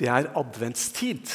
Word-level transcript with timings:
Det 0.00 0.08
er 0.08 0.30
adventstid. 0.32 1.28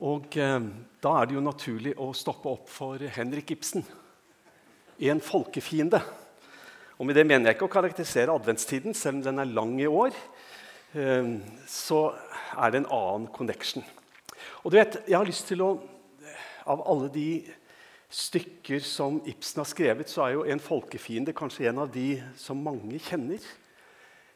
Og 0.00 0.32
eh, 0.40 0.62
da 1.04 1.10
er 1.12 1.26
det 1.28 1.34
jo 1.36 1.42
naturlig 1.44 1.90
å 2.00 2.06
stoppe 2.16 2.48
opp 2.48 2.70
for 2.72 3.02
Henrik 3.12 3.50
Ibsen. 3.52 3.82
En 5.04 5.20
folkefiende. 5.20 6.00
Og 6.96 7.04
med 7.04 7.18
det 7.20 7.26
mener 7.28 7.50
jeg 7.50 7.58
ikke 7.58 7.68
å 7.68 7.74
karakterisere 7.74 8.32
adventstiden, 8.32 8.96
selv 8.96 9.18
om 9.18 9.26
den 9.26 9.42
er 9.42 9.52
lang 9.52 9.74
i 9.76 9.90
år. 9.90 10.16
Eh, 10.96 11.28
så 11.68 11.98
er 12.56 12.72
det 12.72 12.80
en 12.80 12.88
annen 12.96 13.28
connection. 13.36 13.84
Og 14.64 14.72
du 14.72 14.78
vet, 14.78 14.96
jeg 15.04 15.18
har 15.18 15.28
lyst 15.28 15.50
til 15.52 15.66
å 15.66 15.74
Av 16.70 16.82
alle 16.86 17.08
de 17.10 17.40
stykker 18.12 18.82
som 18.84 19.16
Ibsen 19.26 19.62
har 19.62 19.66
skrevet, 19.66 20.10
så 20.12 20.22
er 20.22 20.32
jo 20.34 20.44
'En 20.44 20.60
folkefiende' 20.60 21.32
kanskje 21.34 21.68
en 21.68 21.78
av 21.78 21.90
de 21.90 22.22
som 22.36 22.62
mange 22.62 23.00
kjenner. 23.00 23.40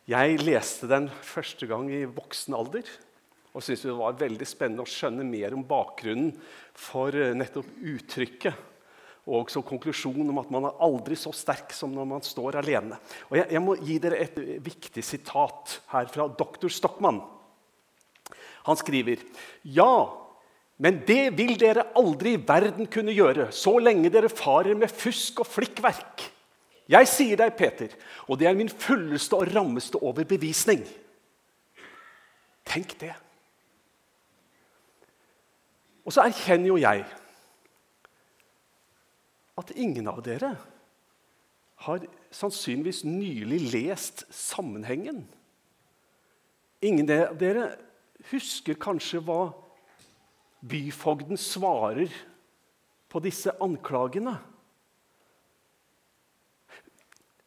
Jeg 0.09 0.41
leste 0.41 0.88
den 0.88 1.11
første 1.22 1.66
gang 1.66 1.91
i 1.93 2.04
voksen 2.04 2.54
alder 2.56 2.82
og 3.55 3.62
syntes 3.62 3.84
det 3.86 3.96
var 3.96 4.16
veldig 4.18 4.46
spennende 4.48 4.82
å 4.82 4.90
skjønne 4.90 5.25
mer 5.26 5.54
om 5.54 5.63
bakgrunnen 5.67 6.32
for 6.75 7.14
eh, 7.14 7.35
nettopp 7.39 7.68
uttrykket. 7.94 8.71
Og 9.25 9.46
også 9.46 9.63
konklusjonen 9.64 10.29
om 10.35 10.40
at 10.43 10.50
man 10.53 10.67
er 10.68 10.82
aldri 10.85 11.17
så 11.17 11.30
sterk 11.32 11.71
som 11.72 11.94
når 11.94 12.08
man 12.11 12.27
står 12.27 12.58
alene. 12.61 12.99
Og 13.30 13.39
jeg, 13.39 13.46
jeg 13.54 13.63
må 13.64 13.77
gi 13.80 13.96
dere 14.03 14.18
et 14.21 14.36
viktig 14.67 15.04
sitat 15.07 15.79
her 15.94 16.11
fra 16.13 16.27
doktor 16.29 16.72
Stockmann. 16.72 17.22
Han 18.67 18.80
skriver 18.80 19.22
Ja, 19.63 20.11
men 20.77 21.00
det 21.07 21.30
vil 21.39 21.55
dere 21.61 21.86
aldri 21.96 22.35
i 22.35 22.43
verden 22.43 22.91
kunne 22.91 23.14
gjøre 23.14 23.49
så 23.55 23.77
lenge 23.79 24.11
dere 24.13 24.32
farer 24.32 24.77
med 24.77 24.93
fusk 24.93 25.44
og 25.44 25.49
flikkverk. 25.49 26.27
Jeg 26.91 27.08
sier 27.08 27.41
deg, 27.41 27.55
Peter, 27.57 27.94
og 28.29 28.36
det 28.41 28.50
er 28.50 28.58
min 28.58 28.68
fulleste 28.68 29.39
og 29.39 29.49
rammeste 29.55 30.00
overbevisning. 30.05 30.82
Tenk 32.69 32.98
det. 33.00 33.14
Og 36.05 36.12
så 36.12 36.27
erkjenner 36.27 36.69
jo 36.69 36.80
jeg 36.80 37.05
at 39.55 39.72
ingen 39.78 40.08
av 40.10 40.20
dere 40.27 40.52
har 41.84 42.05
sannsynligvis 42.34 43.05
nylig 43.06 43.60
lest 43.72 44.25
sammenhengen. 44.34 45.25
Ingen 46.84 47.10
av 47.14 47.36
dere 47.41 47.69
husker 48.30 48.77
kanskje 48.80 49.22
hva 49.25 49.55
byfogden 50.64 51.38
svarer 51.41 52.12
på 53.12 53.22
disse 53.25 53.52
anklagene. 53.62 54.34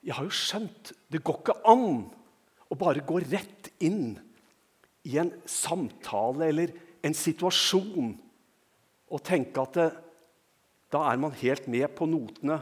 Jeg 0.06 0.16
har 0.16 0.28
jo 0.28 0.34
skjønt 0.34 0.94
det 1.12 1.22
går 1.26 1.42
ikke 1.42 1.58
an 1.68 2.06
å 2.72 2.78
bare 2.80 3.04
gå 3.06 3.20
rett 3.26 3.72
inn 3.84 4.16
i 5.08 5.18
en 5.20 5.34
samtale 5.48 6.48
eller 6.52 6.74
en 7.06 7.16
situasjon 7.16 8.16
og 9.08 9.24
tenke 9.24 9.64
at 9.64 9.78
det, 9.78 9.88
da 10.92 11.04
er 11.12 11.20
man 11.20 11.36
helt 11.36 11.68
med 11.72 11.88
på 11.96 12.08
notene 12.10 12.62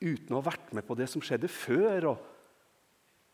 uten 0.00 0.32
å 0.32 0.40
ha 0.40 0.48
vært 0.50 0.72
med 0.76 0.86
på 0.86 0.96
det 0.98 1.08
som 1.10 1.22
skjedde 1.24 1.50
før, 1.50 2.12
og, 2.12 2.24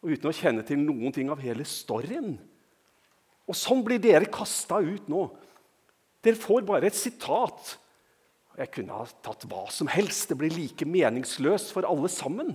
og 0.03 0.13
uten 0.15 0.31
å 0.31 0.35
kjenne 0.35 0.65
til 0.67 0.81
noen 0.81 1.15
ting 1.15 1.31
av 1.33 1.43
hele 1.45 1.67
storyen. 1.69 2.35
Og 3.45 3.59
sånn 3.59 3.85
blir 3.85 4.01
dere 4.01 4.31
kasta 4.33 4.81
ut 4.81 5.09
nå. 5.13 5.27
Dere 6.25 6.41
får 6.41 6.65
bare 6.67 6.89
et 6.89 6.97
sitat. 6.97 7.75
Jeg 8.57 8.71
kunne 8.73 8.97
ha 8.97 9.07
tatt 9.25 9.45
hva 9.51 9.67
som 9.75 9.91
helst. 9.93 10.31
Det 10.31 10.39
blir 10.41 10.55
like 10.55 10.89
meningsløst 10.89 11.75
for 11.75 11.87
alle 11.89 12.09
sammen. 12.13 12.55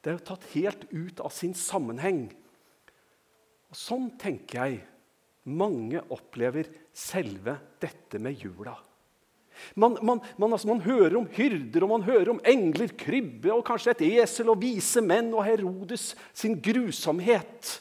Det 0.00 0.12
er 0.12 0.16
jo 0.16 0.28
tatt 0.30 0.46
helt 0.54 0.86
ut 0.94 1.20
av 1.20 1.34
sin 1.34 1.56
sammenheng. 1.58 2.28
Og 3.68 3.76
Sånn 3.76 4.08
tenker 4.20 4.62
jeg 4.64 4.80
mange 5.48 6.00
opplever 6.14 6.70
selve 6.96 7.58
dette 7.82 8.20
med 8.22 8.40
jula. 8.40 8.78
Man, 9.74 9.96
man, 10.02 10.20
man, 10.38 10.52
altså, 10.52 10.68
man, 10.70 10.80
hører 10.84 11.16
om 11.18 11.26
hyrder 11.34 11.84
og 11.84 11.92
man 11.92 12.06
hører 12.06 12.32
om 12.34 12.40
engler, 12.46 12.92
krybbe 12.98 13.52
og 13.54 13.64
kanskje 13.66 13.96
et 13.96 14.06
esel 14.22 14.52
og 14.52 14.60
vise 14.62 15.02
menn 15.04 15.30
og 15.34 15.44
Herodes 15.46 16.12
sin 16.36 16.56
grusomhet. 16.62 17.78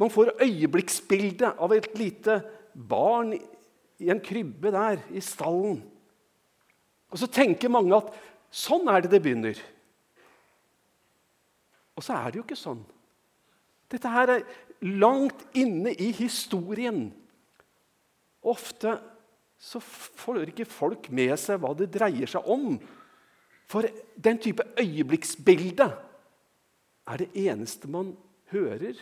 Man 0.00 0.12
får 0.12 0.34
øyeblikksbildet 0.40 1.60
av 1.60 1.74
et 1.76 1.90
lite 1.98 2.40
barn 2.74 3.34
i 3.34 4.08
en 4.12 4.22
krybbe 4.24 4.72
der 4.72 5.02
i 5.12 5.20
stallen. 5.24 5.82
Og 7.10 7.20
så 7.20 7.28
tenker 7.28 7.72
mange 7.72 7.98
at 7.98 8.14
sånn 8.54 8.88
er 8.88 9.04
det 9.04 9.12
det 9.12 9.22
begynner. 9.24 9.60
Og 11.98 12.04
så 12.06 12.16
er 12.16 12.30
det 12.30 12.40
jo 12.40 12.46
ikke 12.46 12.58
sånn. 12.58 12.80
Dette 13.90 14.08
her 14.08 14.36
er 14.38 14.46
langt 14.80 15.42
inne 15.58 15.92
i 15.92 16.10
historien. 16.16 17.10
Ofte 18.40 18.96
så 19.60 19.80
får 19.80 20.48
ikke 20.48 20.68
folk 20.68 21.10
med 21.12 21.34
seg 21.38 21.60
hva 21.60 21.74
det 21.76 21.90
dreier 21.92 22.30
seg 22.30 22.46
om. 22.48 22.78
For 23.68 23.84
den 24.16 24.40
type 24.40 24.64
øyeblikksbilde 24.80 25.88
er 27.10 27.20
det 27.20 27.28
eneste 27.44 27.90
man 27.92 28.14
hører. 28.54 28.96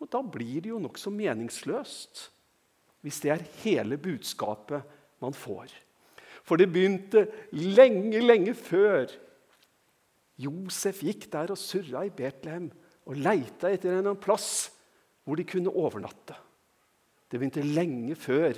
Og 0.00 0.08
da 0.10 0.22
blir 0.24 0.64
det 0.64 0.72
jo 0.72 0.80
nokså 0.82 1.12
meningsløst 1.14 2.28
hvis 3.02 3.18
det 3.24 3.32
er 3.34 3.48
hele 3.64 3.98
budskapet 3.98 4.86
man 5.22 5.34
får. 5.34 5.72
For 6.46 6.58
det 6.58 6.68
begynte 6.70 7.26
lenge, 7.54 8.20
lenge 8.22 8.54
før 8.54 9.10
Josef 10.42 11.02
gikk 11.04 11.26
der 11.32 11.52
og 11.52 11.60
surra 11.60 12.04
i 12.06 12.14
Betlehem 12.14 12.70
og 13.06 13.18
leita 13.18 13.70
etter 13.70 13.98
en 13.98 14.18
plass 14.18 14.70
hvor 15.26 15.38
de 15.38 15.46
kunne 15.46 15.74
overnatte. 15.74 16.34
Det 17.30 17.38
begynte 17.38 17.66
lenge 17.66 18.16
før 18.18 18.56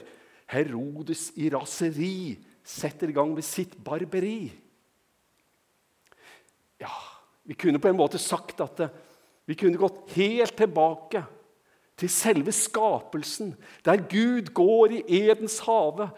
Herodes 0.51 1.31
i 1.41 1.49
raseri 1.53 2.37
setter 2.65 3.11
i 3.11 3.17
gang 3.17 3.33
med 3.35 3.45
sitt 3.45 3.77
barberi. 3.85 4.53
Ja, 6.81 6.93
vi 7.45 7.57
kunne 7.57 7.81
på 7.81 7.89
en 7.89 7.99
måte 7.99 8.21
sagt 8.21 8.61
at 8.65 8.85
vi 9.45 9.57
kunne 9.57 9.81
gått 9.81 10.15
helt 10.17 10.57
tilbake 10.57 11.25
til 11.97 12.11
selve 12.11 12.53
skapelsen, 12.53 13.55
der 13.85 14.03
Gud 14.11 14.51
går 14.57 14.97
i 14.97 15.03
Edens 15.21 15.61
hage, 15.67 16.09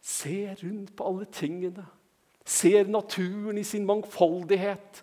ser 0.00 0.56
rundt 0.62 0.94
på 0.96 1.08
alle 1.10 1.26
tingene, 1.34 1.84
ser 2.46 2.88
naturen 2.88 3.58
i 3.58 3.66
sin 3.66 3.84
mangfoldighet. 3.86 5.02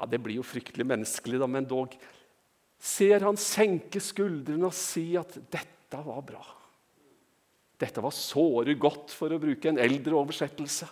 Ja, 0.00 0.06
Det 0.06 0.22
blir 0.22 0.36
jo 0.36 0.42
fryktelig 0.42 0.86
menneskelig, 0.86 1.40
da, 1.40 1.46
men 1.46 1.64
dog 1.64 1.94
ser 2.82 3.22
han 3.22 3.38
senke 3.38 4.00
skuldrene 4.02 4.66
og 4.66 4.74
si 4.74 5.14
at 5.16 5.38
'dette 5.38 5.71
var 6.00 6.22
bra'. 6.22 6.62
Dette 7.82 8.00
var 8.00 8.14
såre 8.14 8.74
godt, 8.78 9.10
for 9.10 9.32
å 9.34 9.40
bruke 9.42 9.68
en 9.68 9.78
eldre 9.78 10.14
oversettelse. 10.14 10.88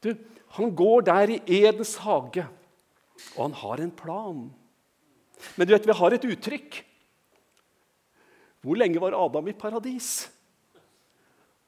Du, 0.00 0.14
Han 0.50 0.74
går 0.74 1.02
der 1.06 1.30
i 1.30 1.40
Edens 1.62 1.96
hage, 1.96 2.42
og 3.36 3.42
han 3.42 3.52
har 3.52 3.80
en 3.80 3.90
plan. 3.90 4.50
Men 5.56 5.66
du 5.66 5.72
vet, 5.72 5.86
vi 5.86 5.94
har 5.94 6.12
et 6.12 6.24
uttrykk. 6.24 6.84
Hvor 8.60 8.74
lenge 8.74 9.00
var 9.00 9.14
Adam 9.14 9.46
i 9.48 9.52
paradis? 9.52 10.28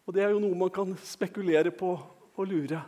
Og 0.06 0.14
Det 0.14 0.24
er 0.24 0.30
jo 0.34 0.40
noe 0.42 0.58
man 0.58 0.70
kan 0.70 0.96
spekulere 0.98 1.70
på 1.70 1.94
og 2.36 2.46
lure. 2.48 2.82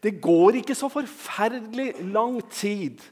Det 0.00 0.20
går 0.22 0.60
ikke 0.60 0.76
så 0.78 0.88
forferdelig 0.88 1.94
lang 2.12 2.38
tid 2.48 3.02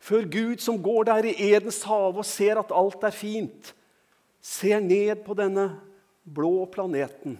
før 0.00 0.24
Gud, 0.24 0.56
som 0.58 0.80
går 0.82 1.04
der 1.04 1.28
i 1.28 1.52
Edens 1.52 1.82
hage 1.84 2.22
og 2.22 2.26
ser 2.26 2.58
at 2.58 2.72
alt 2.72 3.04
er 3.04 3.14
fint, 3.14 3.74
ser 4.40 4.80
ned 4.80 5.22
på 5.24 5.36
denne 5.38 5.68
blå 6.24 6.64
planeten, 6.72 7.38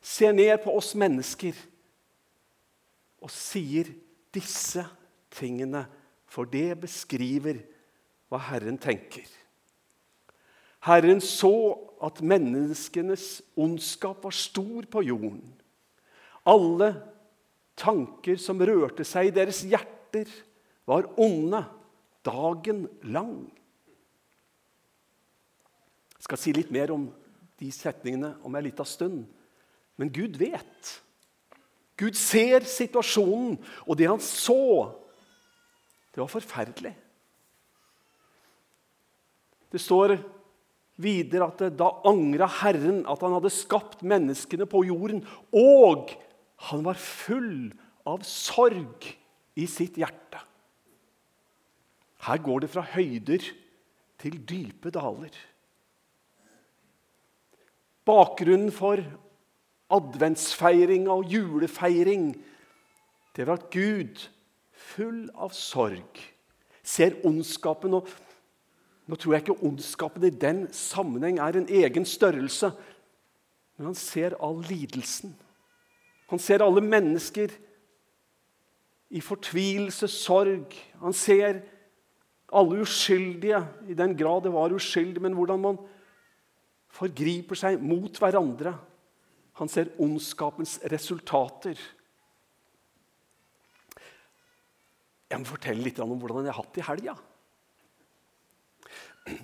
ser 0.00 0.32
ned 0.32 0.56
på 0.64 0.72
oss 0.78 0.94
mennesker 0.98 1.56
og 3.20 3.32
sier 3.34 3.90
disse 4.34 4.84
tingene, 5.34 5.84
for 6.30 6.46
det 6.46 6.78
beskriver 6.80 7.58
hva 8.30 8.38
Herren 8.50 8.78
tenker. 8.80 9.26
Herren 10.86 11.20
så 11.20 11.52
at 12.00 12.22
menneskenes 12.24 13.42
ondskap 13.58 14.22
var 14.24 14.32
stor 14.32 14.86
på 14.88 15.02
jorden. 15.04 15.42
Alle 16.48 16.94
tanker 17.76 18.38
som 18.40 18.62
rørte 18.64 19.04
seg 19.04 19.28
i 19.28 19.34
deres 19.34 19.60
hjerter, 19.66 20.30
var 20.88 21.06
onde 21.20 21.60
dagen 22.26 22.86
lang. 23.02 23.50
Skal 26.30 26.38
si 26.38 26.52
litt 26.54 26.68
mer 26.70 26.92
om 26.94 27.08
de 27.58 27.68
setningene 27.74 28.36
om 28.46 28.54
en 28.54 28.62
liten 28.62 28.86
stund. 28.86 29.24
Men 29.98 30.12
Gud 30.14 30.36
vet. 30.38 30.90
Gud 31.98 32.14
ser 32.14 32.62
situasjonen, 32.70 33.56
og 33.82 33.98
det 33.98 34.06
han 34.06 34.22
så, 34.22 34.94
det 36.14 36.22
var 36.22 36.30
forferdelig. 36.30 36.94
Det 39.74 39.82
står 39.82 40.14
videre 41.02 41.50
at 41.50 41.66
da 41.74 41.90
angra 42.06 42.46
Herren 42.60 43.02
at 43.10 43.26
han 43.26 43.34
hadde 43.34 43.50
skapt 43.50 44.06
menneskene 44.06 44.70
på 44.70 44.86
jorden, 44.86 45.26
og 45.50 46.14
han 46.70 46.86
var 46.86 47.02
full 47.02 47.72
av 48.06 48.22
sorg 48.22 49.10
i 49.58 49.66
sitt 49.66 49.98
hjerte. 49.98 50.46
Her 52.22 52.38
går 52.46 52.62
det 52.62 52.70
fra 52.70 52.86
høyder 52.94 53.50
til 54.22 54.44
dype 54.46 54.94
daler. 54.94 55.34
Bakgrunnen 58.06 58.72
for 58.72 59.02
adventsfeiring 59.90 61.08
og 61.10 61.28
julefeiring 61.30 62.32
det 63.36 63.46
var 63.46 63.60
at 63.60 63.70
Gud, 63.70 64.26
full 64.74 65.28
av 65.38 65.52
sorg, 65.54 66.18
ser 66.82 67.14
ondskapen. 67.26 67.94
og 67.94 68.08
Nå 69.06 69.16
tror 69.16 69.36
jeg 69.36 69.44
ikke 69.44 69.66
ondskapen 69.66 70.26
i 70.26 70.32
den 70.34 70.64
sammenheng 70.74 71.38
er 71.38 71.56
en 71.56 71.68
egen 71.70 72.06
størrelse, 72.06 72.72
men 73.78 73.92
han 73.92 73.98
ser 73.98 74.36
all 74.42 74.58
lidelsen. 74.66 75.36
Han 76.30 76.42
ser 76.42 76.62
alle 76.62 76.82
mennesker 76.84 77.54
i 79.10 79.22
fortvilelse, 79.24 80.08
sorg. 80.08 80.74
Han 81.00 81.14
ser 81.16 81.62
alle 82.52 82.82
uskyldige, 82.82 83.62
i 83.88 83.94
den 83.94 84.16
grad 84.18 84.44
det 84.44 84.52
var 84.54 84.74
uskyldig, 84.74 85.22
men 85.22 85.34
hvordan 85.38 85.62
man 85.62 85.80
forgriper 86.94 87.58
seg 87.58 87.82
mot 87.82 88.20
hverandre. 88.20 88.74
Han 89.60 89.70
ser 89.70 89.92
ondskapens 90.00 90.78
resultater. 90.90 91.78
Jeg 95.30 95.38
må 95.38 95.46
fortelle 95.46 95.84
litt 95.84 96.00
om 96.02 96.16
hvordan 96.18 96.46
jeg 96.46 96.54
har 96.54 96.62
hatt 96.62 96.74
det 96.74 96.82
i 96.82 96.88
helga. 96.88 97.16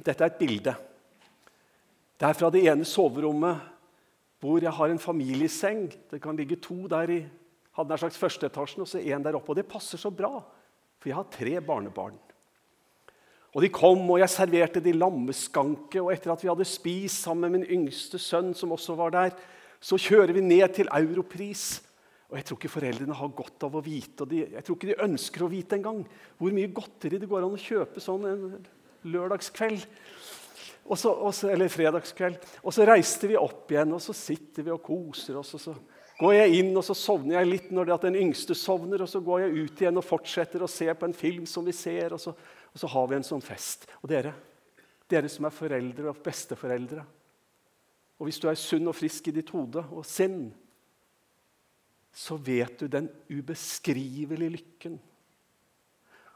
Dette 0.02 0.18
er 0.18 0.30
et 0.30 0.40
bilde. 0.40 0.74
Det 2.16 2.26
er 2.26 2.38
fra 2.38 2.50
det 2.50 2.64
ene 2.66 2.86
soverommet 2.88 3.72
hvor 4.42 4.62
jeg 4.62 4.72
har 4.72 4.92
en 4.92 5.00
familieseng. 5.02 5.86
Det 6.10 6.20
kan 6.22 6.36
ligge 6.38 6.58
to 6.62 6.86
der 6.90 7.12
i 7.12 7.20
hadde 7.76 7.92
nær 7.92 8.00
sagt 8.00 8.16
første 8.16 8.48
etasjen 8.48 8.84
og 8.84 8.88
så 8.88 9.00
en 9.02 9.24
der 9.24 9.36
oppe. 9.36 9.52
Og 9.52 9.58
det 9.58 9.68
passer 9.68 10.00
så 10.00 10.10
bra, 10.14 10.32
for 10.96 11.10
jeg 11.10 11.18
har 11.18 11.28
tre 11.32 11.58
barnebarn. 11.60 12.16
Og 13.56 13.62
De 13.64 13.70
kom, 13.72 14.02
og 14.12 14.18
jeg 14.20 14.28
serverte 14.28 14.82
de 14.84 14.92
lammeskanke. 14.92 16.02
og 16.02 16.10
Etter 16.12 16.34
at 16.34 16.42
vi 16.44 16.50
hadde 16.50 16.68
spist 16.68 17.24
sammen 17.24 17.48
med 17.48 17.54
min 17.54 17.70
yngste 17.78 18.20
sønn, 18.20 18.52
som 18.54 18.74
også 18.76 18.96
var 18.98 19.14
der, 19.14 19.36
så 19.80 19.96
kjører 19.96 20.34
vi 20.36 20.44
ned 20.44 20.68
til 20.76 20.90
Europris. 20.92 21.80
Og 22.28 22.36
Jeg 22.36 22.44
tror 22.44 22.58
ikke 22.60 22.74
foreldrene 22.74 23.16
har 23.16 23.32
godt 23.38 23.64
av 23.64 23.78
å 23.78 23.80
vite, 23.80 24.26
og 24.26 24.28
de, 24.28 24.42
jeg 24.50 24.64
tror 24.66 24.76
ikke 24.76 24.90
de 24.90 25.02
ønsker 25.06 25.44
å 25.46 25.48
vite 25.48 25.76
engang 25.78 26.02
hvor 26.36 26.52
mye 26.52 26.72
godteri 26.74 27.20
det 27.22 27.28
går 27.30 27.46
an 27.46 27.54
å 27.54 27.60
kjøpe 27.60 28.02
sånn 28.02 28.26
en 28.28 28.42
lørdagskveld. 29.06 29.86
Og 30.86 30.98
så, 30.98 31.12
og 31.14 31.32
så, 31.34 31.48
eller 31.54 31.70
fredagskveld. 31.72 32.36
Og 32.60 32.74
så 32.74 32.84
reiste 32.86 33.30
vi 33.30 33.38
opp 33.40 33.72
igjen, 33.72 33.94
og 33.94 34.02
så 34.02 34.12
sitter 34.14 34.66
vi 34.66 34.74
og 34.74 34.82
koser 34.84 35.38
oss. 35.40 35.54
og 35.56 35.62
så 35.62 35.76
går 36.20 36.34
jeg 36.34 36.60
inn, 36.60 36.70
og 36.76 36.84
så 36.84 36.94
sovner 36.98 37.38
jeg 37.38 37.50
litt 37.50 37.72
når 37.74 37.88
det 37.88 37.96
at 37.96 38.06
den 38.08 38.20
yngste 38.20 38.56
sovner. 38.58 39.02
Og 39.02 39.10
så 39.10 39.22
går 39.24 39.46
jeg 39.46 39.64
ut 39.64 39.82
igjen 39.82 40.00
og 40.00 40.06
fortsetter 40.06 40.62
å 40.62 40.70
se 40.70 40.86
på 40.92 41.08
en 41.08 41.16
film 41.16 41.48
som 41.50 41.66
vi 41.66 41.74
ser. 41.76 42.14
Og 42.16 42.22
så, 42.22 42.34
og 42.76 42.80
så 42.82 42.90
har 42.92 43.06
vi 43.08 43.16
en 43.16 43.24
sånn 43.24 43.40
fest. 43.40 43.86
Og 44.02 44.10
dere, 44.12 44.34
dere 45.08 45.30
som 45.32 45.48
er 45.48 45.54
foreldre 45.54 46.10
og 46.12 46.20
besteforeldre 46.24 47.04
Og 48.18 48.28
hvis 48.28 48.38
du 48.40 48.46
er 48.48 48.56
sunn 48.56 48.88
og 48.88 48.96
frisk 48.96 49.28
i 49.28 49.34
ditt 49.36 49.50
hode 49.52 49.82
og 49.92 50.04
sinn, 50.08 50.50
så 52.16 52.36
vet 52.40 52.80
du 52.80 52.86
den 52.88 53.10
ubeskrivelige 53.28 54.54
lykken. 54.54 54.94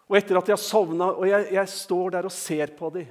Og 0.08 0.18
etter 0.18 0.36
at 0.36 0.48
de 0.48 0.52
har 0.52 0.60
sovna, 0.60 1.08
og 1.14 1.24
jeg, 1.28 1.46
jeg, 1.54 1.72
står 1.72 2.16
der 2.16 2.28
og 2.28 2.34
ser 2.34 2.72
på 2.76 2.90
dem 2.92 3.08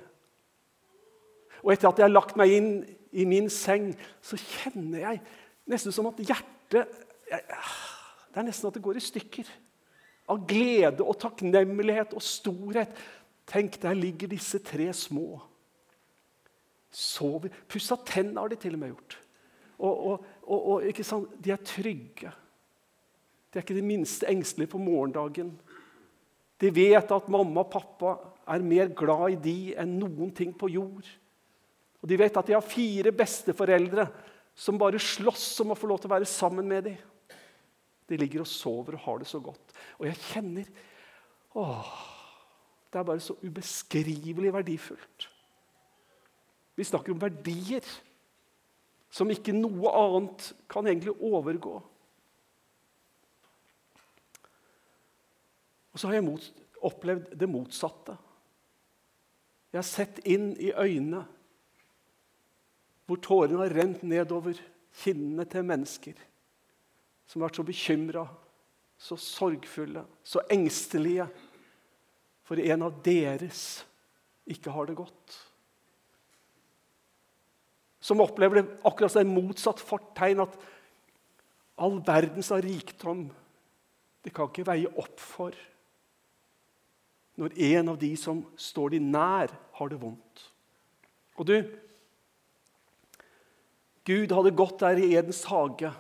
Og 1.64 1.74
etter 1.74 1.90
at 1.90 2.02
jeg 2.02 2.06
har 2.06 2.14
lagt 2.14 2.38
meg 2.38 2.54
inn 2.54 2.72
i 3.10 3.26
min 3.26 3.50
seng, 3.50 3.92
så 4.22 4.38
kjenner 4.38 5.06
jeg 5.06 5.22
nesten 5.70 5.94
som 5.94 6.10
at 6.10 6.22
hjertet 6.22 7.06
det 7.30 8.38
er 8.42 8.46
nesten 8.46 8.70
at 8.70 8.78
det 8.78 8.86
går 8.86 8.98
i 8.98 9.04
stykker. 9.04 9.50
Av 10.30 10.42
glede 10.50 11.06
og 11.06 11.18
takknemlighet 11.22 12.14
og 12.18 12.22
storhet. 12.26 12.94
Tenk, 13.50 13.80
der 13.82 13.98
ligger 13.98 14.30
disse 14.30 14.60
tre 14.62 14.92
små. 14.94 15.40
Sover. 16.90 17.50
Pussa 17.70 17.98
tennene 18.06 18.42
har 18.42 18.52
de 18.52 18.60
til 18.62 18.78
og 18.78 18.82
med 18.82 18.94
gjort. 18.94 19.18
Og, 19.80 20.06
og, 20.12 20.28
og, 20.44 20.70
og 20.84 21.02
sant? 21.06 21.34
De 21.40 21.54
er 21.54 21.66
trygge. 21.66 22.32
De 23.50 23.58
er 23.58 23.64
ikke 23.64 23.78
det 23.78 23.86
minste 23.86 24.28
engstelige 24.30 24.74
for 24.74 24.82
morgendagen. 24.84 25.54
De 26.60 26.70
vet 26.76 27.14
at 27.16 27.30
mamma 27.32 27.64
og 27.64 27.72
pappa 27.72 28.18
er 28.50 28.66
mer 28.66 28.92
glad 28.98 29.38
i 29.38 29.40
de 29.42 29.58
enn 29.80 29.96
noen 30.02 30.34
ting 30.36 30.52
på 30.58 30.70
jord. 30.74 31.08
Og 32.00 32.10
de 32.10 32.18
vet 32.20 32.38
at 32.38 32.50
de 32.50 32.56
har 32.56 32.66
fire 32.66 33.14
besteforeldre 33.16 34.06
som 34.60 34.78
bare 34.80 35.00
slåss 35.02 35.62
om 35.64 35.74
å 35.74 35.80
få 35.80 35.90
lov 35.90 36.02
til 36.04 36.12
å 36.12 36.16
være 36.18 36.30
sammen 36.30 36.68
med 36.68 36.90
dem. 36.90 37.00
De 38.10 38.18
ligger 38.18 38.44
og 38.44 38.50
sover 38.50 38.98
og 38.98 39.04
har 39.06 39.20
det 39.22 39.30
så 39.30 39.40
godt. 39.44 39.74
Og 40.00 40.08
jeg 40.10 40.20
kjenner 40.30 40.70
åh, 41.58 41.92
Det 42.90 43.00
er 43.00 43.06
bare 43.06 43.22
så 43.22 43.36
ubeskrivelig 43.44 44.54
verdifullt. 44.54 45.30
Vi 46.76 46.84
snakker 46.84 47.14
om 47.14 47.22
verdier 47.22 47.86
som 49.12 49.30
ikke 49.30 49.54
noe 49.56 49.92
annet 49.98 50.52
kan 50.70 50.88
egentlig 50.88 51.16
overgå. 51.16 51.80
Og 55.92 56.00
så 56.00 56.08
har 56.08 56.20
jeg 56.20 56.26
mot, 56.30 56.46
opplevd 56.86 57.34
det 57.36 57.50
motsatte. 57.50 58.16
Jeg 59.74 59.82
har 59.82 59.86
sett 59.88 60.22
inn 60.26 60.54
i 60.58 60.72
øynene 60.72 61.26
hvor 63.10 63.20
tårene 63.26 63.64
har 63.64 63.74
rent 63.74 64.04
nedover 64.06 64.58
kinnene 65.02 65.46
til 65.50 65.66
mennesker 65.66 66.18
som 67.30 67.42
har 67.42 67.50
vært 67.50 67.60
så 67.60 67.66
bekymra, 67.66 68.24
så 68.98 69.18
sorgfulle, 69.22 70.02
så 70.26 70.42
engstelige 70.50 71.28
for 72.50 72.58
en 72.58 72.82
av 72.88 72.96
deres 73.06 73.84
ikke 74.50 74.74
har 74.74 74.90
det 74.90 74.98
godt. 74.98 75.36
Som 78.02 78.24
opplever 78.24 78.58
det 78.58 78.80
akkurat 78.88 79.14
som 79.14 79.22
en 79.22 79.36
motsatt 79.36 79.82
fortegn 79.86 80.42
at 80.42 80.56
all 81.80 82.00
verdens 82.02 82.50
av 82.56 82.64
rikdom 82.66 83.28
det 84.26 84.34
kan 84.34 84.50
ikke 84.50 84.66
veie 84.68 84.90
opp 85.00 85.22
for 85.22 85.54
når 87.40 87.54
en 87.70 87.94
av 87.94 88.00
de 88.02 88.10
som 88.20 88.42
står 88.60 88.98
de 88.98 89.00
nær, 89.00 89.54
har 89.80 89.92
det 89.92 90.00
vondt. 90.02 90.42
Og 91.40 91.48
du, 91.48 91.56
Gud 94.04 94.34
hadde 94.36 94.58
gått 94.60 94.82
der 94.82 95.00
i 95.00 95.14
Edens 95.14 95.46
hage, 95.48 95.94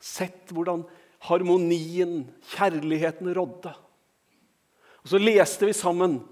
sett 0.00 0.54
hvordan 0.56 0.86
harmonien, 1.28 2.22
kjærligheten, 2.54 3.28
rådde. 3.36 3.74
Og 5.04 5.12
Så 5.12 5.20
leste 5.20 5.68
vi 5.68 5.76
sammen. 5.76 6.22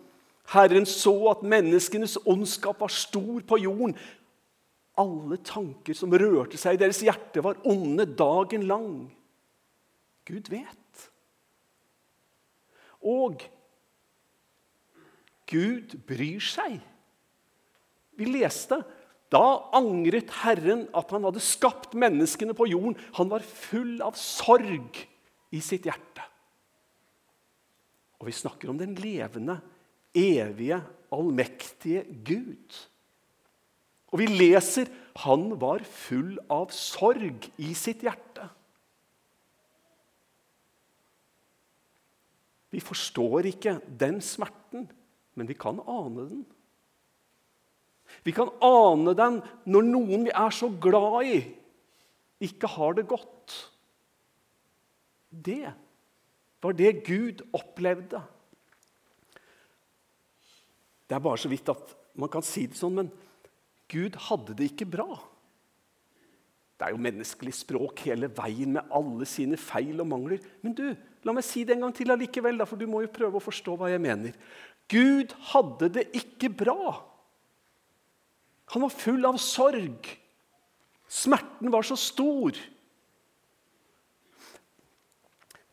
Herren 0.53 0.87
så 0.89 1.15
at 1.31 1.45
menneskenes 1.47 2.19
ondskap 2.27 2.81
var 2.81 2.93
stor 2.93 3.41
på 3.47 3.59
jorden. 3.63 3.95
Alle 4.99 5.39
tanker 5.45 5.97
som 5.97 6.13
rørte 6.13 6.59
seg 6.61 6.77
i 6.77 6.81
deres 6.83 7.01
hjerte, 7.05 7.45
var 7.45 7.61
onde 7.69 8.07
dagen 8.07 8.67
lang. 8.69 8.95
Gud 10.29 10.51
vet. 10.53 11.07
Og 13.03 13.45
Gud 15.53 15.97
bryr 16.09 16.43
seg. 16.45 16.81
Vi 18.17 18.29
leste 18.29 18.79
da 19.33 19.47
angret 19.77 20.31
Herren 20.43 20.85
at 20.97 21.13
han 21.13 21.25
hadde 21.25 21.43
skapt 21.45 21.97
menneskene 21.97 22.57
på 22.57 22.69
jorden. 22.71 22.97
Han 23.17 23.33
var 23.33 23.45
full 23.45 23.99
av 24.05 24.17
sorg 24.21 25.01
i 25.53 25.61
sitt 25.65 25.89
hjerte. 25.89 26.32
Og 28.23 28.29
vi 28.31 28.39
snakker 28.39 28.71
om 28.71 28.79
den 28.79 28.95
levende, 29.03 29.59
evige, 30.15 30.79
allmektige 31.11 32.05
Gud. 32.23 32.77
Og 34.15 34.21
vi 34.23 34.29
leser 34.31 34.87
han 35.25 35.49
var 35.61 35.83
full 35.85 36.37
av 36.47 36.71
sorg 36.71 37.51
i 37.59 37.73
sitt 37.77 38.05
hjerte. 38.07 38.47
Vi 42.73 42.81
forstår 42.81 43.51
ikke 43.51 43.77
den 44.01 44.23
smerten, 44.25 44.87
men 45.35 45.51
vi 45.51 45.59
kan 45.59 45.83
ane 45.83 46.29
den. 46.31 46.47
Vi 48.23 48.33
kan 48.37 48.55
ane 48.63 49.17
den 49.19 49.43
når 49.67 49.89
noen 49.91 50.29
vi 50.29 50.33
er 50.33 50.55
så 50.55 50.71
glad 50.71 51.27
i, 51.27 51.39
ikke 52.47 52.71
har 52.71 52.95
det 52.95 53.09
godt. 53.11 53.59
Det 55.29 55.75
var 56.63 56.77
det 56.79 57.03
Gud 57.07 57.43
opplevde. 57.55 58.23
Det 61.09 61.17
er 61.19 61.25
bare 61.25 61.41
så 61.41 61.51
vidt 61.51 61.69
at 61.73 61.93
man 62.17 62.31
kan 62.33 62.45
si 62.47 62.69
det 62.71 62.79
sånn, 62.79 63.01
men 63.01 63.11
Gud 63.93 64.17
hadde 64.29 64.55
det 64.57 64.71
ikke 64.71 64.89
bra. 64.89 65.11
Det 66.79 66.89
er 66.89 66.95
jo 66.95 67.03
menneskelig 67.05 67.53
språk 67.55 68.01
hele 68.09 68.31
veien 68.33 68.73
med 68.75 68.95
alle 68.95 69.27
sine 69.29 69.59
feil 69.61 70.01
og 70.03 70.09
mangler. 70.11 70.41
Men 70.65 70.75
du, 70.75 70.87
la 71.23 71.35
meg 71.37 71.45
si 71.47 71.67
det 71.67 71.77
en 71.77 71.85
gang 71.87 71.95
til 71.95 72.11
allikevel, 72.15 72.65
for 72.67 72.81
du 72.81 72.89
må 72.91 73.05
jo 73.05 73.13
prøve 73.13 73.39
å 73.39 73.45
forstå 73.45 73.77
hva 73.79 73.91
jeg 73.93 74.03
mener. 74.03 74.35
Gud 74.91 75.35
hadde 75.53 75.91
det 75.99 76.09
ikke 76.19 76.51
bra. 76.65 76.97
Han 78.73 78.87
var 78.87 78.95
full 78.97 79.29
av 79.29 79.39
sorg. 79.43 80.09
Smerten 81.13 81.71
var 81.73 81.85
så 81.87 81.99
stor. 82.01 82.57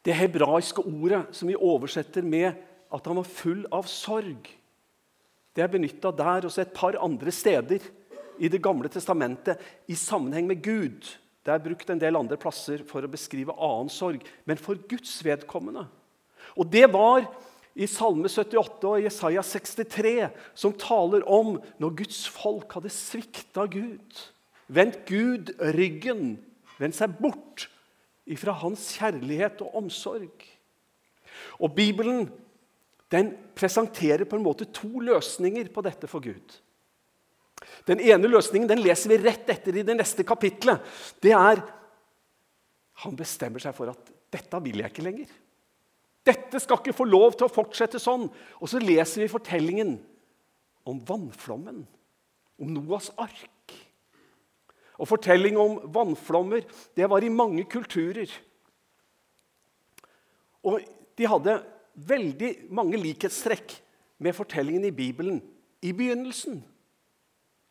Det 0.05 0.15
hebraiske 0.15 0.83
ordet 0.85 1.25
som 1.35 1.49
vi 1.49 1.57
oversetter 1.57 2.23
med 2.23 2.53
at 2.89 3.05
han 3.07 3.19
var 3.19 3.27
full 3.27 3.65
av 3.71 3.89
sorg, 3.89 4.55
Det 5.55 5.63
er 5.65 5.71
benytta 5.73 6.11
der 6.15 6.45
og 6.45 6.57
et 6.61 6.73
par 6.73 6.95
andre 7.03 7.31
steder 7.31 7.81
i 8.39 8.47
Det 8.47 8.61
gamle 8.61 8.87
testamentet 8.87 9.59
i 9.87 9.95
sammenheng 9.95 10.47
med 10.47 10.61
Gud. 10.63 11.03
Det 11.43 11.51
er 11.51 11.63
brukt 11.63 11.89
en 11.89 11.99
del 11.99 12.15
andre 12.15 12.37
plasser 12.37 12.83
for 12.87 13.03
å 13.03 13.11
beskrive 13.11 13.55
annen 13.57 13.89
sorg, 13.89 14.21
men 14.45 14.57
for 14.57 14.75
Guds 14.75 15.19
vedkommende. 15.25 15.87
Og 16.55 16.69
det 16.71 16.85
var 16.93 17.25
i 17.75 17.87
Salme 17.87 18.29
78 18.29 18.87
og 18.87 19.01
Jesaja 19.03 19.43
63, 19.43 20.29
som 20.53 20.75
taler 20.77 21.25
om 21.27 21.57
når 21.79 21.95
Guds 22.03 22.25
folk 22.27 22.71
hadde 22.77 22.91
svikta 22.93 23.65
Gud, 23.71 24.23
vendt 24.67 25.01
Gud 25.09 25.51
ryggen, 25.75 26.37
vendt 26.79 26.95
seg 26.99 27.15
bort 27.19 27.67
ifra 28.29 28.53
hans 28.61 28.91
kjærlighet 28.97 29.63
og 29.65 29.75
omsorg. 29.81 30.45
Og 31.59 31.73
Bibelen 31.75 32.27
den 33.09 33.31
presenterer 33.57 34.27
på 34.29 34.37
en 34.37 34.45
måte 34.45 34.69
to 34.73 35.01
løsninger 35.01 35.71
på 35.73 35.81
dette 35.85 36.09
for 36.09 36.21
Gud. 36.21 36.57
Den 37.89 37.99
ene 37.99 38.29
løsningen 38.29 38.69
den 38.69 38.81
leser 38.83 39.11
vi 39.11 39.19
rett 39.23 39.49
etter 39.49 39.75
i 39.75 39.83
det 39.85 39.97
neste 39.97 40.23
kapitlet. 40.23 40.79
Det 41.21 41.35
er 41.35 41.65
Han 42.99 43.15
bestemmer 43.15 43.63
seg 43.63 43.71
for 43.71 43.87
at 43.87 44.09
'dette 44.29 44.59
vil 44.59 44.81
jeg 44.81 44.91
ikke 44.91 45.03
lenger'. 45.05 45.29
Dette 46.27 46.59
skal 46.59 46.81
ikke 46.81 46.97
få 46.97 47.05
lov 47.07 47.31
til 47.31 47.47
å 47.47 47.53
fortsette 47.53 47.95
sånn. 47.95 48.25
Og 48.59 48.67
så 48.67 48.81
leser 48.83 49.21
vi 49.23 49.31
fortellingen 49.31 49.93
om 50.83 50.99
vannflommen, 51.07 51.87
om 52.59 52.73
Noas 52.73 53.07
ark. 53.17 53.47
Og 54.99 55.07
Fortelling 55.07 55.57
om 55.59 55.77
vannflommer 55.95 56.65
det 56.97 57.07
var 57.09 57.23
i 57.23 57.31
mange 57.31 57.63
kulturer. 57.71 58.27
Og 60.67 60.83
de 61.15 61.27
hadde 61.27 61.61
veldig 62.09 62.51
mange 62.75 62.99
likhetstrekk 62.99 63.77
med 64.19 64.35
fortellingen 64.35 64.85
i 64.89 64.95
Bibelen 64.95 65.39
i 65.81 65.93
begynnelsen. 65.95 66.59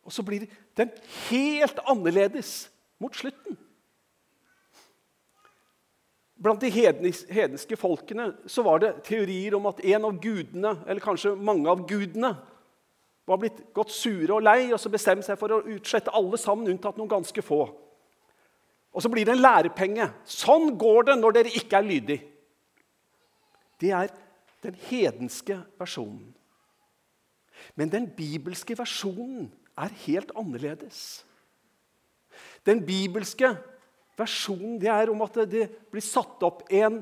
Og 0.05 0.13
så 0.13 0.25
blir 0.25 0.47
den 0.77 0.91
helt 1.29 1.81
annerledes 1.85 2.69
mot 3.01 3.13
slutten. 3.15 3.57
Blant 6.39 6.63
de 6.63 6.71
hedenske 6.71 7.75
folkene 7.77 8.31
så 8.47 8.63
var 8.63 8.79
det 8.81 8.93
teorier 9.05 9.57
om 9.57 9.67
at 9.69 9.81
en 9.83 10.07
av 10.07 10.21
gudene, 10.23 10.71
eller 10.87 11.03
kanskje 11.03 11.35
mange 11.35 11.67
av 11.69 11.83
gudene, 11.87 12.31
var 13.29 13.37
blitt 13.41 13.61
gått 13.75 13.93
sure 13.93 14.33
og 14.33 14.41
lei 14.45 14.71
og 14.73 14.79
så 14.81 14.89
bestemmer 14.91 15.25
seg 15.25 15.37
for 15.39 15.53
å 15.53 15.61
utslette 15.75 16.13
alle 16.17 16.39
sammen, 16.41 16.71
unntatt 16.71 16.97
noen 16.97 17.11
ganske 17.11 17.43
få. 17.45 17.61
Og 18.89 19.05
så 19.05 19.11
blir 19.11 19.27
det 19.27 19.35
en 19.35 19.43
lærepenge. 19.43 20.07
Sånn 20.25 20.73
går 20.81 21.11
det 21.11 21.17
når 21.19 21.37
dere 21.37 21.53
ikke 21.61 21.77
er 21.77 21.85
lydige. 21.85 22.25
Det 23.79 23.93
er 23.95 24.09
den 24.65 24.75
hedenske 24.89 25.59
versjonen. 25.79 26.33
Men 27.77 27.91
den 27.91 28.09
bibelske 28.15 28.75
versjonen 28.79 29.47
er 29.79 29.93
helt 30.07 30.33
annerledes. 30.37 31.21
Den 32.65 32.81
bibelske 32.85 33.53
versjonen 34.19 34.79
det 34.81 34.89
er 34.91 35.11
om 35.11 35.21
at 35.23 35.37
det 35.51 35.67
blir 35.91 36.03
satt 36.03 36.43
opp 36.43 36.65
en 36.71 37.01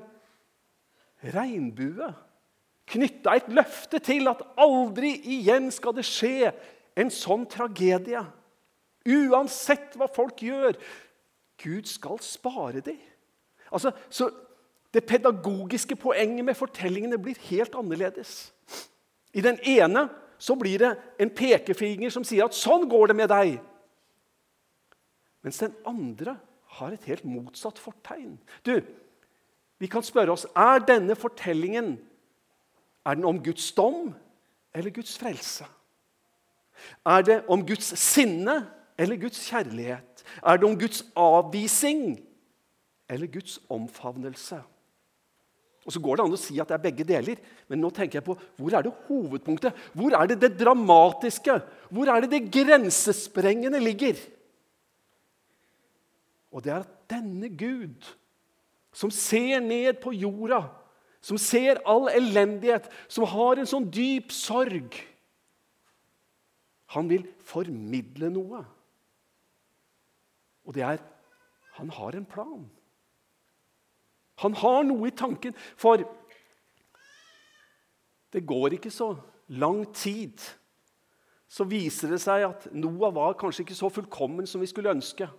regnbue. 1.34 2.12
Knytta 2.88 3.36
et 3.36 3.50
løfte 3.51 4.00
til 4.00 4.29
at 4.32 4.44
aldri 4.60 5.12
igjen 5.27 5.70
skal 5.75 5.96
det 5.98 6.06
skje 6.08 6.53
en 6.98 7.12
sånn 7.12 7.46
tragedie. 7.51 8.22
Uansett 9.08 9.96
hva 10.00 10.08
folk 10.12 10.41
gjør. 10.44 10.77
Gud 11.60 11.89
skal 11.89 12.20
spare 12.24 12.84
dem. 12.86 13.00
Altså, 13.72 13.91
så 14.10 14.29
det 14.94 15.03
pedagogiske 15.06 15.98
poenget 16.00 16.46
med 16.46 16.56
fortellingene 16.56 17.20
blir 17.20 17.39
helt 17.50 17.75
annerledes. 17.75 18.53
I 19.36 19.44
den 19.44 19.60
ene 19.67 20.08
så 20.39 20.56
blir 20.56 20.79
det 20.79 20.94
en 21.20 21.34
pekefinger 21.34 22.13
som 22.13 22.24
sier 22.24 22.46
at 22.46 22.56
'sånn 22.56 22.88
går 22.89 23.08
det 23.08 23.15
med 23.15 23.29
deg'. 23.29 23.60
Mens 25.44 25.58
den 25.58 25.75
andre 25.86 26.38
har 26.77 26.91
et 26.91 27.03
helt 27.03 27.25
motsatt 27.25 27.79
fortegn. 27.79 28.39
Du, 28.63 28.82
Vi 29.79 29.86
kan 29.86 30.01
spørre 30.01 30.32
oss 30.32 30.48
er 30.56 30.79
denne 30.79 31.15
fortellingen 31.15 32.00
er 33.07 33.15
den 33.15 33.27
om 33.27 33.39
Guds 33.43 33.71
dom 33.71 34.11
eller 34.75 34.93
Guds 34.93 35.15
frelse. 35.17 35.65
Er 37.07 37.23
det 37.25 37.37
om 37.49 37.63
Guds 37.65 37.93
sinne 37.99 38.59
eller 38.99 39.19
Guds 39.21 39.39
kjærlighet? 39.49 40.23
Er 40.43 40.57
det 40.57 40.67
om 40.67 40.79
Guds 40.79 41.03
avvising 41.15 42.17
eller 43.09 43.31
Guds 43.31 43.59
omfavnelse? 43.69 44.59
Og 45.87 45.93
Så 45.93 46.01
går 46.03 46.17
det 46.19 46.23
an 46.25 46.35
å 46.35 46.39
si 46.39 46.57
at 46.59 46.67
det 46.67 46.75
er 46.75 46.83
begge 46.83 47.05
deler, 47.07 47.37
men 47.71 47.79
nå 47.79 47.89
tenker 47.95 48.19
jeg 48.19 48.25
på 48.27 48.35
hvor 48.59 48.73
er 48.75 48.83
det 48.83 48.91
hovedpunktet? 49.07 49.75
Hvor 49.95 50.17
er 50.19 50.27
det 50.27 50.41
det 50.41 50.57
dramatiske? 50.59 51.61
Hvor 51.87 52.11
er 52.11 52.25
det 52.25 52.31
det 52.33 52.49
grensesprengende 52.51 53.79
ligger? 53.79 54.19
Og 56.51 56.65
det 56.65 56.73
er 56.73 56.83
at 56.83 56.91
denne 57.07 57.47
Gud, 57.55 58.03
som 58.91 59.11
ser 59.13 59.63
ned 59.63 60.01
på 60.03 60.11
jorda, 60.11 60.65
som 61.27 61.39
ser 61.41 61.81
all 61.84 62.07
elendighet, 62.13 62.88
som 63.12 63.27
har 63.27 63.60
en 63.60 63.67
sånn 63.67 63.89
dyp 63.91 64.31
sorg 64.31 64.96
Han 66.96 67.10
vil 67.12 67.25
formidle 67.43 68.29
noe. 68.31 68.62
Og 70.63 70.75
det 70.77 70.86
er 70.88 71.01
Han 71.75 71.91
har 71.93 72.15
en 72.15 72.25
plan. 72.25 72.63
Han 74.41 74.55
har 74.57 74.86
noe 74.88 75.10
i 75.10 75.13
tanken, 75.13 75.53
for 75.77 76.01
det 78.34 78.46
går 78.48 78.77
ikke 78.77 78.93
så 78.93 79.12
lang 79.60 79.84
tid. 79.93 80.41
Så 81.48 81.67
viser 81.69 82.12
det 82.12 82.22
seg 82.24 82.48
at 82.48 82.65
Noah 82.75 83.13
var 83.13 83.38
kanskje 83.39 83.65
ikke 83.65 83.77
så 83.77 83.91
fullkommen 83.93 84.50
som 84.50 84.63
vi 84.63 84.69
skulle 84.69 84.93
ønske. 84.96 85.29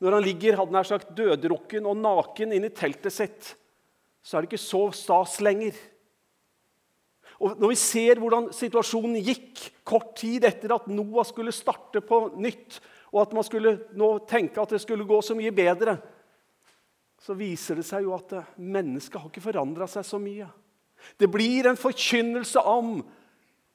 Når 0.00 0.16
han 0.16 0.24
ligger 0.24 0.58
hadde 0.60 0.76
nær 0.76 0.88
sagt, 0.88 1.14
dødrukken 1.16 1.88
og 1.88 1.98
naken 2.00 2.54
inne 2.56 2.70
i 2.70 2.76
teltet 2.76 3.12
sitt, 3.12 3.54
så 4.22 4.36
er 4.36 4.44
det 4.44 4.50
ikke 4.50 4.62
så 4.62 4.82
stas 4.94 5.38
lenger. 5.44 5.76
Og 7.40 7.56
Når 7.56 7.72
vi 7.72 7.78
ser 7.80 8.20
hvordan 8.20 8.50
situasjonen 8.52 9.20
gikk 9.24 9.62
kort 9.88 10.12
tid 10.20 10.44
etter 10.44 10.74
at 10.76 10.88
Noah 10.92 11.24
skulle 11.24 11.54
starte 11.56 12.02
på 12.04 12.26
nytt, 12.36 12.80
og 13.10 13.22
at 13.24 13.32
man 13.34 13.46
skulle 13.46 13.72
nå 13.98 14.10
tenke 14.28 14.60
at 14.60 14.74
det 14.76 14.82
skulle 14.84 15.08
gå 15.08 15.18
så 15.24 15.34
mye 15.34 15.52
bedre, 15.54 15.96
så 17.20 17.34
viser 17.36 17.80
det 17.80 17.84
seg 17.88 18.04
jo 18.06 18.14
at 18.16 18.32
mennesket 18.56 19.18
har 19.20 19.28
ikke 19.28 19.44
forandra 19.44 19.88
seg 19.90 20.06
så 20.06 20.20
mye. 20.20 20.46
Det 21.20 21.28
blir 21.32 21.68
en 21.68 21.80
forkynnelse 21.80 22.60
om 22.60 23.00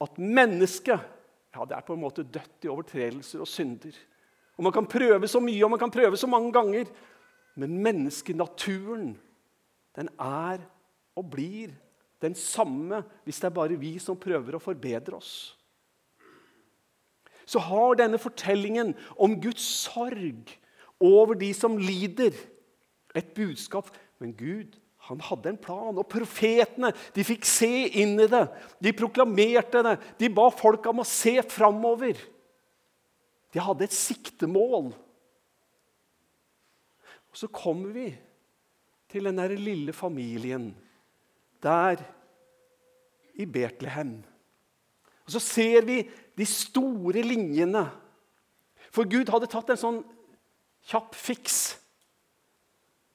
at 0.02 0.18
mennesket 0.18 1.12
ja, 1.56 1.64
det 1.64 1.76
er 1.76 1.84
på 1.86 1.94
en 1.96 2.02
måte 2.02 2.26
dødt 2.26 2.66
i 2.66 2.70
overtredelser 2.70 3.42
og 3.42 3.48
synder. 3.48 3.94
Og 4.56 4.64
Man 4.64 4.72
kan 4.72 4.88
prøve 4.88 5.28
så 5.28 5.40
mye 5.40 5.64
og 5.64 5.70
man 5.70 5.80
kan 5.80 5.92
prøve 5.92 6.16
så 6.16 6.28
mange 6.28 6.52
ganger, 6.52 6.88
men 7.56 7.78
menneskenaturen 7.82 9.14
den 9.96 10.10
er 10.20 10.62
og 11.16 11.30
blir 11.32 11.72
den 12.22 12.34
samme 12.36 13.02
hvis 13.24 13.40
det 13.40 13.50
er 13.50 13.58
bare 13.58 13.78
vi 13.80 13.96
som 14.02 14.18
prøver 14.18 14.56
å 14.56 14.62
forbedre 14.62 15.18
oss. 15.18 15.56
Så 17.46 17.62
har 17.62 17.98
denne 17.98 18.18
fortellingen 18.18 18.92
om 19.22 19.36
Guds 19.40 19.64
sorg 19.86 20.50
over 21.00 21.36
de 21.38 21.52
som 21.54 21.78
lider, 21.78 22.34
et 23.16 23.28
budskap. 23.36 23.88
Men 24.20 24.34
Gud 24.36 24.74
han 25.06 25.20
hadde 25.22 25.52
en 25.52 25.60
plan, 25.60 25.94
og 25.94 26.08
profetene 26.10 26.90
de 27.14 27.24
fikk 27.24 27.46
se 27.46 27.70
inn 28.02 28.16
i 28.18 28.26
det. 28.28 28.42
De 28.82 28.92
proklamerte 28.96 29.84
det. 29.86 29.94
De 30.18 30.30
ba 30.34 30.48
folk 30.50 30.88
om 30.90 31.04
å 31.04 31.06
se 31.06 31.38
framover. 31.46 32.18
De 33.54 33.62
hadde 33.62 33.86
et 33.86 33.94
siktemål. 33.94 34.90
Og 37.30 37.38
Så 37.38 37.46
kommer 37.52 37.94
vi 37.94 38.08
til 39.10 39.28
den 39.28 39.38
der 39.38 39.54
lille 39.56 39.92
familien 39.92 40.70
der 41.62 42.02
i 43.34 43.44
Betlehem. 43.44 44.18
Og 45.24 45.30
Så 45.32 45.40
ser 45.40 45.84
vi 45.84 46.02
de 46.38 46.46
store 46.46 47.22
linjene. 47.22 47.90
For 48.90 49.04
Gud 49.04 49.28
hadde 49.32 49.50
tatt 49.50 49.70
en 49.72 49.80
sånn 49.80 50.04
kjapp 50.86 51.16
fiks 51.18 51.76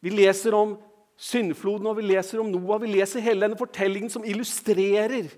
vi 0.01 0.09
leser 0.09 0.55
om 0.57 0.75
syndfloden 1.21 1.87
og 1.91 1.99
vi 1.99 2.07
leser 2.09 2.41
om 2.41 2.49
Noah. 2.49 2.81
Vi 2.81 2.89
leser 2.89 3.23
hele 3.23 3.45
denne 3.45 3.59
fortellingen 3.59 4.11
som 4.11 4.25
illustrerer 4.25 5.29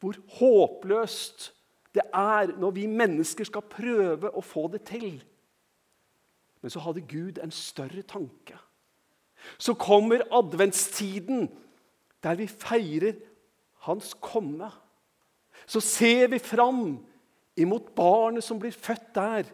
hvor 0.00 0.16
håpløst 0.38 1.50
det 1.96 2.04
er 2.12 2.52
når 2.60 2.74
vi 2.76 2.84
mennesker 2.88 3.48
skal 3.48 3.64
prøve 3.64 4.28
å 4.28 4.42
få 4.44 4.66
det 4.72 4.82
til. 4.88 5.16
Men 6.60 6.72
så 6.72 6.82
hadde 6.84 7.04
Gud 7.08 7.40
en 7.40 7.52
større 7.52 8.04
tanke. 8.04 8.58
Så 9.58 9.74
kommer 9.78 10.24
adventstiden, 10.34 11.48
der 12.22 12.38
vi 12.38 12.48
feirer 12.50 13.18
Hans 13.86 14.14
komme. 14.20 14.70
Så 15.66 15.80
ser 15.80 16.28
vi 16.32 16.38
fram 16.42 16.98
imot 17.56 17.94
barnet 17.94 18.44
som 18.44 18.58
blir 18.60 18.74
født 18.74 19.12
der 19.14 19.50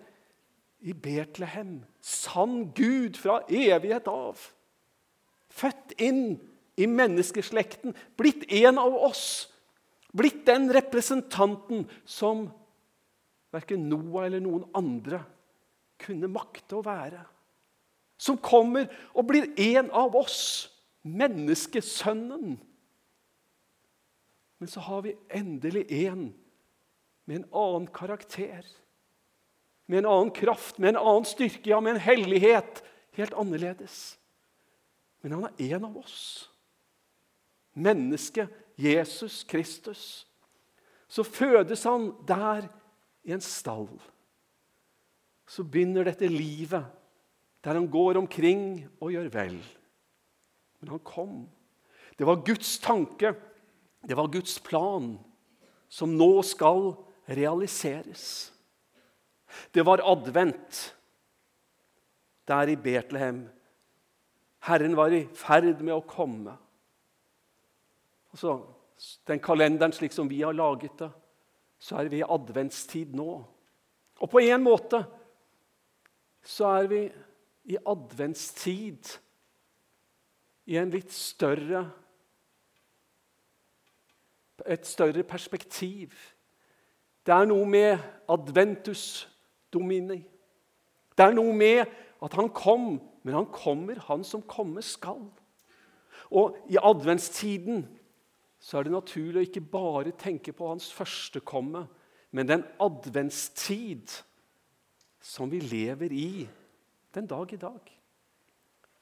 i 0.82 0.92
Betlehem. 0.92 1.82
Sann 2.00 2.72
Gud 2.74 3.18
fra 3.20 3.42
evighet 3.48 4.08
av. 4.10 4.40
Født 5.52 5.94
inn 6.02 6.40
i 6.80 6.88
menneskeslekten, 6.88 7.94
blitt 8.16 8.48
en 8.48 8.80
av 8.80 8.96
oss. 8.96 9.52
Blitt 10.12 10.42
den 10.48 10.68
representanten 10.72 11.86
som 12.08 12.46
verken 13.52 13.86
Noah 13.88 14.26
eller 14.26 14.42
noen 14.44 14.64
andre 14.76 15.22
kunne 16.02 16.28
makte 16.32 16.80
å 16.80 16.84
være. 16.84 17.22
Som 18.22 18.38
kommer 18.38 18.86
og 19.16 19.26
blir 19.30 19.48
en 19.58 19.90
av 19.90 20.14
oss, 20.14 20.70
menneskesønnen. 21.02 22.54
Men 24.62 24.70
så 24.70 24.82
har 24.86 25.02
vi 25.02 25.16
endelig 25.34 25.88
en 26.04 26.28
med 27.26 27.40
en 27.40 27.48
annen 27.50 27.88
karakter. 27.90 28.62
Med 29.90 30.04
en 30.04 30.10
annen 30.12 30.30
kraft, 30.30 30.78
med 30.78 30.92
en 30.92 31.00
annen 31.02 31.26
styrke, 31.26 31.70
ja, 31.70 31.80
med 31.82 31.96
en 31.96 32.04
hellighet. 32.04 32.84
Helt 33.18 33.34
annerledes. 33.34 34.14
Men 35.22 35.34
han 35.34 35.48
er 35.50 35.74
en 35.74 35.88
av 35.90 35.98
oss. 35.98 36.46
Mennesket 37.74 38.54
Jesus 38.78 39.42
Kristus. 39.44 40.26
Så 41.08 41.26
fødes 41.26 41.82
han 41.84 42.12
der 42.28 42.70
i 43.26 43.34
en 43.34 43.42
stall. 43.42 43.90
Så 45.46 45.66
begynner 45.66 46.06
dette 46.06 46.30
livet 46.30 46.86
der 47.64 47.78
han 47.78 47.88
går 47.90 48.18
omkring 48.18 48.82
og 49.00 49.12
gjør 49.14 49.28
vel. 49.32 49.58
Men 50.80 50.94
han 50.94 51.02
kom. 51.06 51.34
Det 52.18 52.26
var 52.26 52.42
Guds 52.46 52.78
tanke, 52.82 53.34
det 54.02 54.16
var 54.18 54.30
Guds 54.32 54.58
plan, 54.60 55.14
som 55.88 56.16
nå 56.18 56.42
skal 56.42 56.92
realiseres. 57.28 58.50
Det 59.74 59.84
var 59.86 60.02
advent 60.04 60.82
der 62.48 62.72
i 62.72 62.76
Betlehem. 62.76 63.44
Herren 64.62 64.96
var 64.96 65.14
i 65.14 65.24
ferd 65.34 65.80
med 65.82 65.94
å 65.94 66.04
komme. 66.06 66.54
Altså, 68.32 68.60
den 69.28 69.42
kalenderen 69.42 69.94
slik 69.94 70.14
som 70.14 70.30
vi 70.30 70.40
har 70.42 70.56
laget 70.56 70.94
det, 70.98 71.10
så 71.82 71.98
er 71.98 72.10
vi 72.10 72.22
i 72.22 72.26
adventstid 72.26 73.14
nå. 73.18 73.42
Og 74.22 74.30
på 74.30 74.42
en 74.42 74.62
måte 74.62 75.02
så 76.46 76.70
er 76.78 76.88
vi 76.90 77.02
i 77.64 77.78
adventstid 77.86 79.16
i 80.66 80.78
en 80.78 80.90
litt 80.92 81.12
større 81.14 81.86
et 84.66 84.86
større 84.86 85.22
perspektiv. 85.26 86.12
Det 87.26 87.34
er 87.34 87.46
noe 87.50 87.66
med 87.66 87.98
adventus 88.30 89.26
domini. 89.72 90.20
Det 91.18 91.24
er 91.24 91.34
noe 91.36 91.54
med 91.54 91.84
at 92.22 92.36
han 92.38 92.50
kom, 92.54 92.96
men 93.22 93.34
han 93.34 93.48
kommer, 93.52 94.00
han 94.06 94.24
som 94.26 94.44
komme 94.46 94.82
skal. 94.86 95.24
Og 96.30 96.56
i 96.70 96.78
adventstiden 96.78 97.84
så 98.62 98.78
er 98.78 98.86
det 98.86 98.94
naturlig 98.94 99.40
å 99.40 99.46
ikke 99.48 99.64
bare 99.72 100.14
tenke 100.18 100.54
på 100.54 100.70
hans 100.70 100.92
første 100.94 101.42
komme, 101.42 101.86
men 102.30 102.48
den 102.48 102.62
adventstid 102.80 104.14
som 105.22 105.50
vi 105.50 105.60
lever 105.60 106.14
i 106.14 106.30
den 107.14 107.28
dag 107.30 107.52
i 107.52 107.60
dag. 107.60 107.92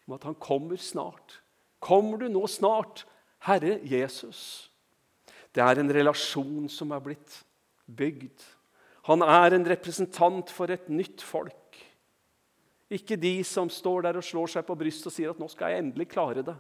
Om 0.07 0.17
at 0.17 0.27
han 0.29 0.39
kommer 0.43 0.81
snart. 0.81 1.41
Kommer 1.79 2.21
du 2.21 2.29
nå 2.29 2.47
snart, 2.51 3.05
Herre 3.47 3.79
Jesus? 3.87 4.71
Det 5.55 5.63
er 5.65 5.81
en 5.81 5.93
relasjon 5.93 6.69
som 6.71 6.93
er 6.95 7.05
blitt 7.05 7.41
bygd. 7.87 8.43
Han 9.09 9.25
er 9.25 9.57
en 9.57 9.67
representant 9.67 10.51
for 10.53 10.71
et 10.71 10.91
nytt 10.93 11.23
folk. 11.25 11.79
Ikke 12.91 13.17
de 13.17 13.39
som 13.47 13.71
står 13.71 14.09
der 14.09 14.19
og 14.19 14.27
slår 14.27 14.51
seg 14.57 14.67
på 14.67 14.77
brystet 14.79 15.11
og 15.11 15.15
sier 15.15 15.31
at 15.31 15.39
'nå 15.39 15.49
skal 15.49 15.71
jeg 15.71 15.85
endelig 15.85 16.11
klare 16.11 16.43
det' 16.43 16.59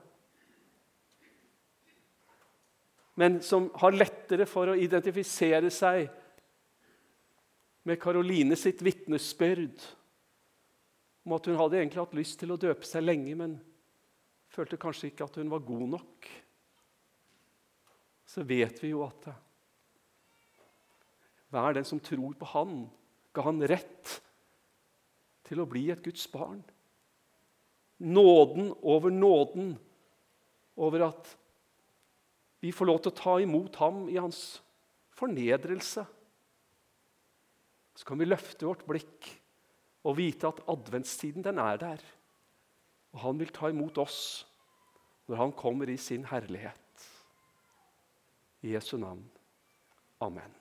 men 3.21 3.42
som 3.45 3.66
har 3.83 3.92
lettere 3.92 4.47
for 4.49 4.71
å 4.71 4.78
identifisere 4.80 5.69
seg 5.69 6.07
med 7.85 7.99
Karoline 8.00 8.57
sitt 8.57 8.80
vitnesbyrd 8.80 9.83
om 11.31 11.37
at 11.37 11.47
hun 11.47 11.59
hadde 11.61 11.79
egentlig 11.79 12.03
hatt 12.03 12.16
lyst 12.19 12.40
til 12.43 12.51
å 12.51 12.59
døpe 12.59 12.87
seg 12.87 13.05
lenge, 13.05 13.37
men 13.38 13.53
følte 14.51 14.79
kanskje 14.83 15.12
ikke 15.12 15.29
at 15.29 15.37
hun 15.38 15.53
var 15.53 15.62
god 15.62 15.87
nok. 15.93 16.27
Så 18.27 18.43
vet 18.47 18.83
vi 18.83 18.90
jo 18.90 19.05
at 19.07 19.29
hver 21.55 21.77
den 21.79 21.87
som 21.87 22.03
tror 22.03 22.35
på 22.38 22.49
Han, 22.53 22.85
ga 23.35 23.43
Han 23.47 23.62
rett 23.62 24.16
til 25.47 25.62
å 25.62 25.69
bli 25.71 25.88
et 25.90 26.03
Guds 26.03 26.27
barn. 26.31 26.62
Nåden 28.03 28.73
over 28.83 29.14
nåden 29.14 29.75
over 30.79 31.09
at 31.11 31.35
vi 32.62 32.73
får 32.75 32.90
lov 32.90 33.03
til 33.03 33.12
å 33.12 33.21
ta 33.23 33.35
imot 33.43 33.79
ham 33.81 34.05
i 34.11 34.19
hans 34.19 34.61
fornedrelse. 35.19 36.05
Så 37.95 38.07
kan 38.09 38.19
vi 38.19 38.29
løfte 38.29 38.66
vårt 38.66 38.87
blikk 38.88 39.31
og 40.05 40.17
vite 40.17 40.49
at 40.49 40.63
adventstiden 40.69 41.45
den 41.45 41.59
er 41.59 41.77
der. 41.77 42.05
Og 43.13 43.21
han 43.21 43.41
vil 43.41 43.53
ta 43.53 43.69
imot 43.69 43.99
oss 43.99 44.47
når 45.29 45.37
han 45.37 45.53
kommer 45.53 45.89
i 45.89 45.97
sin 45.97 46.25
herlighet. 46.25 47.07
I 48.63 48.75
Jesu 48.75 48.97
navn. 48.97 49.25
Amen. 50.21 50.60